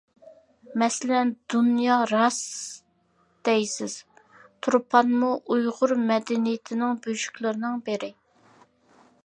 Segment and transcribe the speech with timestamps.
[0.83, 1.97] مەسىلەن دۇنيا.
[2.11, 2.79] راست
[3.49, 3.97] دەيسىز!
[4.69, 8.11] تۇرپانمۇ ئۇيغۇر مەدەنىيىتىنىڭ بۆشۈكلىرىنىڭ بىرى!